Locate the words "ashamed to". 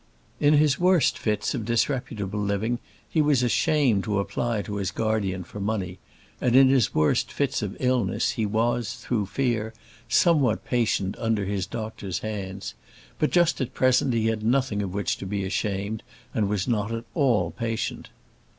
3.43-4.17